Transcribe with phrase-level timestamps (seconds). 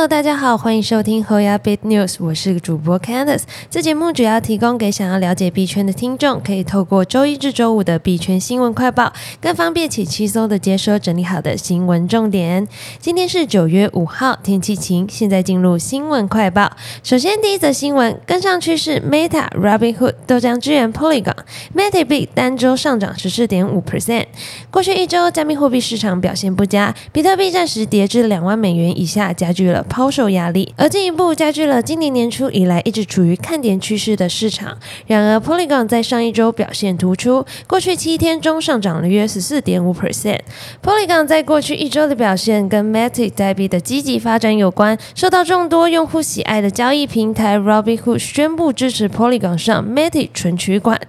[0.00, 3.42] Hello，大家好，欢迎收听 Hoya Bit News，我是主播 Candice。
[3.68, 9.12] 这节目主要提供给想要了解币圈的听众，可以透过周一至周五的币圈新闻快报，
[9.42, 12.66] 更方便且轻松的接收整理好的新闻重点。
[12.98, 15.06] 今天是九月五号，天气晴。
[15.06, 16.72] 现在进入新闻快报。
[17.02, 24.24] 首先，第一则新闻，跟上趋势，Meta、Robinhood 都将支援 Polygon，Meta 币单周上涨十四点五 percent。
[24.70, 29.84] 过去一周，加密货币市场表现不佳，比特币暂时跌至两万美元以下，加剧了。
[29.90, 34.78] 抛售压力，而进一步加剧了今年年初以来一直处于看点趋势的市场。
[35.08, 40.38] 然而，Polygon 在上一周表现突出，过去七天中上涨了约十四点五 percent。
[40.80, 51.00] Polygon 在过去一周的表现跟 Matic 代币的积极发展有关，受到众多用户喜爱的交易平台 Robinhood 宣布支持 Polygon 上 Matic 存取款。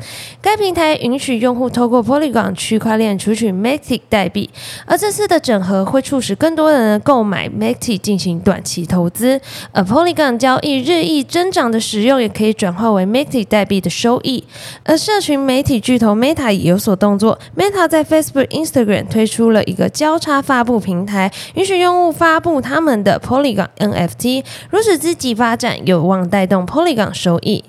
[0.42, 4.50] 该平台允许用户透过 Polygon 区块链储取 Matic 代币，
[4.88, 8.71] 而这次的整合会促使更多人购买 Matic 进行短期。
[8.72, 9.42] 其投资，
[9.74, 14.46] 而 Polygon 交易日益增长的使用，也可以转化为 Matic 代币的收益。
[14.86, 24.46] 而社群媒体巨头 Meta 也有所动作，Meta 在 Facebook、Instagram 推出了一个交叉发布平台，允许用户发布他们的 Polygon NFT。
[24.70, 27.66] 如此积极发展，有望带动 Polygon 收益。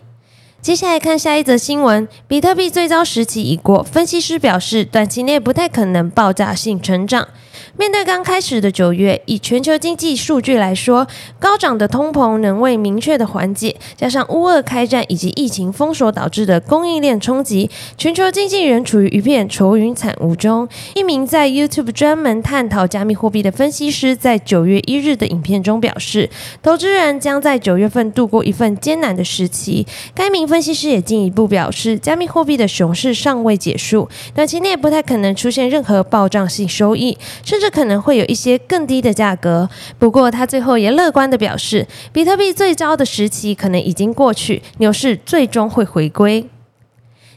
[0.62, 7.26] 接下来看下一则新闻，比特币最糟时期已过，分析师表示，短期内不太可能爆炸性成长。
[7.76, 11.06] 面对刚开始的九月，以全球经济数据来说，
[11.38, 20.68] 高涨的通膨仍未明确的缓解，加上乌俄开战以及疫情封锁导致的供应链冲击，全球经济仍处于一片愁云惨雾中。
[20.94, 26.28] 一名在 YouTube 专门探讨加密货币的分析师在九月一日的影片中表示，
[26.62, 29.86] 投资人将在九月份度过一份艰难的时期。
[30.14, 46.44] 该名分析师也进一步表示，加密货币的熊市尚未结束，短期内不太可能出现任何暴涨性收益，甚至可能会有一些更低的价格，不过他最后也乐观地表示，比特币最糟的时期可能已经过去，牛市最终会回归。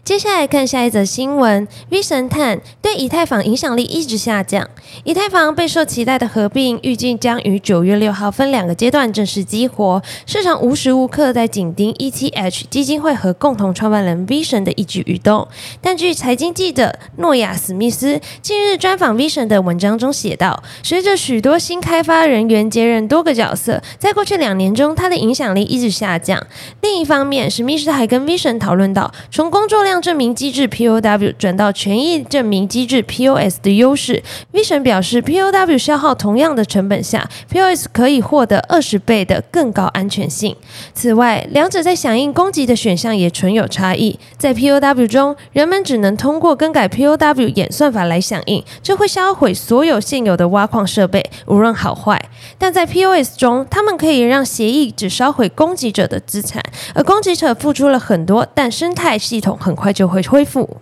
[0.05, 4.69] 接下来看下一则新闻，V 神探对以太坊影响力一直下降。
[5.03, 9.99] 以太坊备受期待的合并，预计将于九月六号分两个阶段正式激活。
[10.27, 15.47] 市场无时无刻在紧盯 ETH 基金会和共同创办人 V 神的一举一动。
[15.81, 26.45] 但据财经记者诺亚史密斯近日专访 V 神的文章中写道，随着许多新开发人员接任多个角色，在过去两年中，他的影响力一直下降。
[26.81, 34.22] 另一方面，史密斯还跟 V 神讨论到，从工作量证明机制 POW 转到权益证明机制 POS 的优势
[34.53, 40.55] ，Vision 表示 POW 消耗同样的成本下，POS 可以获得二十倍的更高安全性。
[40.94, 44.19] 此外，两者在响应攻击的选项也存有差异。
[44.38, 52.22] 在 POW 中，人们只能通过更改 POW 演算法来响应，这会销毁所有现有的挖矿设备，无论好坏。
[52.57, 56.61] 但在 POS 中，他们可以让协议只烧毁攻击者的资产，
[56.94, 59.84] 而攻击者付出了很多，但生态系统很快。
[59.85, 60.78] 快就会恢复。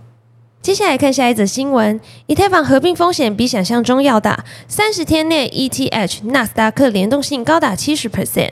[0.61, 8.51] 接下来看下一则新闻：以太坊合并风险比想象中要大，三十天内 ETH 纳斯达克联动性高达七十 percent。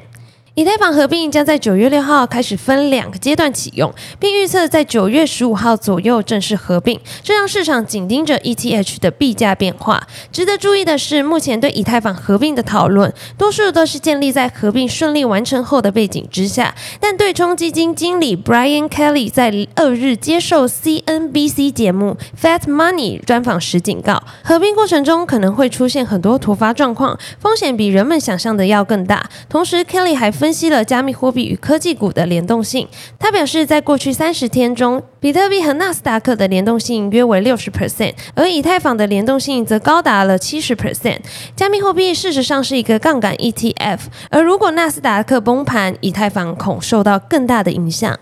[0.55, 3.89] 以太坊合并将在九月六号开始分两个阶段启用，
[4.19, 10.05] 并预测在九月十五号左右正式合并，这让市场紧盯着 ETH 的币价变化。
[10.29, 16.75] 值得注意的是，目前对以太坊合并的讨论，多数都是建立在合并顺利完成后的背景之下。
[16.99, 29.29] 但对冲基金经理 Brian Kelly 在二日接受 CNBC 节目 Fat Money 专访时警告，合并过程中可能会出现很多突发状况，风险比人们想象的要更大。
[29.47, 32.87] 同时，Kelly 还分析了加密货币与科技股的联动性。
[33.19, 41.19] 他表示，在过去三十天中，比特币和纳斯达克的联动性约为六十 percent，而以太坊的联动性则高达了七十 percent。
[41.55, 43.99] 加密货币事实上是一个杠杆 ETF，
[44.31, 48.17] 而如果纳斯达克崩盘，以太坊恐受到更大的影响。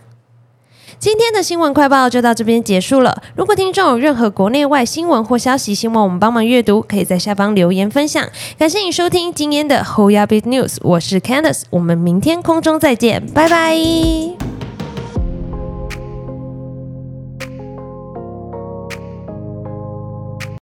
[1.00, 3.24] 今天的新闻快报就到这边结束了。
[3.34, 8.28] 如果听众有任何国内外新闻或消息，希望我们帮忙阅读，可以在下方留言分享。
[8.58, 14.39] 感谢你收听今天的 Hoya Big News，我是 Candice，我们明天空中再见，拜拜。